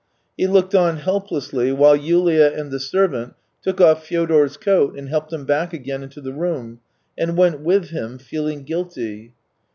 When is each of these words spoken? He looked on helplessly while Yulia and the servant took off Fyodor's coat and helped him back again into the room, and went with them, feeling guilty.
He 0.35 0.47
looked 0.47 0.73
on 0.73 0.97
helplessly 0.97 1.71
while 1.71 1.95
Yulia 1.95 2.53
and 2.57 2.71
the 2.71 2.79
servant 2.79 3.35
took 3.61 3.79
off 3.79 4.03
Fyodor's 4.03 4.57
coat 4.57 4.97
and 4.97 5.09
helped 5.09 5.31
him 5.31 5.45
back 5.45 5.73
again 5.73 6.01
into 6.01 6.21
the 6.21 6.33
room, 6.33 6.79
and 7.15 7.37
went 7.37 7.59
with 7.59 7.91
them, 7.91 8.17
feeling 8.17 8.63
guilty. 8.63 9.31